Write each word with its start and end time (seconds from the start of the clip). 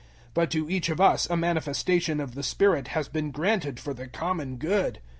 012:007 0.29 0.33
But 0.33 0.49
to 0.49 0.67
each 0.71 0.89
of 0.89 0.99
us 0.99 1.29
a 1.29 1.37
manifestation 1.37 2.19
of 2.19 2.33
the 2.33 2.41
Spirit 2.41 2.87
has 2.87 3.07
been 3.07 3.29
granted 3.29 3.79
for 3.79 3.93
the 3.93 4.07
common 4.07 4.55
good. 4.57 4.99